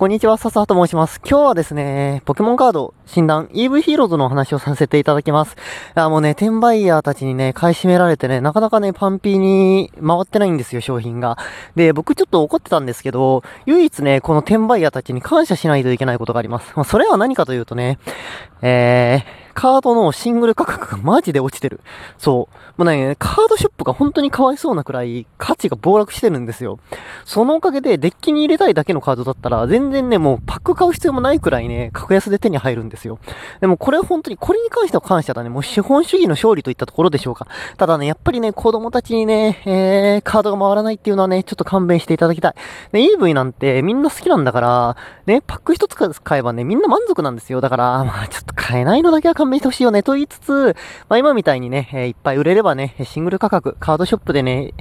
[0.00, 1.20] こんにちは、笹と申します。
[1.28, 5.56] 今日はですね、ポケモンカード診断 EV ヒーローズのお話をさせていただきます。
[5.94, 11.36] あもうね、転売ヤーたちにね、買い占められてね、なかなかね、パンピーに回ってないんですよ、商品が。
[11.76, 16.72] で、僕ちょっと怒ってたんですけど、唯一ね、この転売ヤーたちに感謝しないといけないことがあります。
[16.76, 17.98] まあ、それは何かというとね、
[18.62, 21.80] えー、カードのシングル価格がマジで落ちてる。
[22.16, 22.82] そう。
[22.82, 26.78] もうね、カードショップが本当にかわいそうなくらい価値が暴落してるんですよ。
[27.26, 33.18] そのおかげでデッキに入れたいだけのカードだったら全然ね、もうパック買う必要もないくらいね、格安で手に入るんですよ。
[33.60, 35.50] でもこれは本当に、これに関しては感謝だね。
[35.50, 37.46] もう資本主義の勝利といったところでしょうか。
[37.76, 42.54] ただね、やっぱりね、子供たちにね、えー、カードが回らないっていうのはね、ちょっと勘弁していただきたい。
[42.92, 47.60] で、EV なんてみんな好きなんだから、ね、パック一つ買えばね、みんな満足なんですよ。
[47.60, 50.76] だから、まあちょっと買えないのだけは勘弁してほしいよね、と言いつつ、
[51.08, 54.72] まあ今みたいにね、えー、いっぱい売れればね、シングル価格、カードショップでね、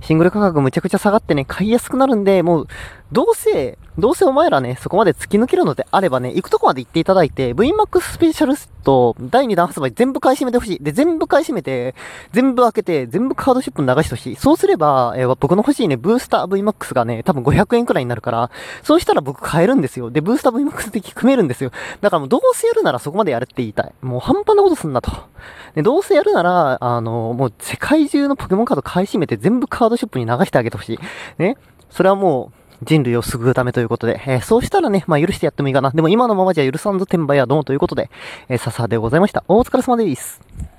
[0.00, 2.68] シングル価格むちゃくちゃ下がってね、買いやすくなるんで、もう、
[3.10, 8.54] どうせ、どうせお前らね、そこまで突き抜けるのであればね、行くとこまで行っていただいて、VMAX スペシャル
[8.84, 10.78] と第2弾発売全部買い占めてほしい。
[10.82, 11.94] で、全部買い占めて、
[12.32, 14.36] 全部開けて、全部カードシップ流してほしい。
[14.36, 18.50] そうすれば、えー、僕の欲しいね、ブースター VMAX がね、多分500円くらいになるから、
[18.82, 20.10] そうしたら僕買えるんですよ。
[20.10, 21.70] で、ブースター VMAX 的組めるんですよ。
[22.00, 23.92] だからもうどうせやるならそこまでやれって言いたい。
[24.02, 25.10] もう半端なことすんなと。
[25.74, 30.98] で、どうせやるなら、あの、もう世界中のポケモンカード買い占めて全部カードショップに流してあげてほしい。
[31.38, 31.56] ね。
[31.90, 35.90] それはもう、人類を救うためということで、えー、そうしたらね、まあ許してやってもいいかな。
[35.90, 38.10] でも今のままじゃ許さんぞ転売はどうということで、
[38.48, 39.44] えー、笹でございました。
[39.48, 40.77] お疲れ様です。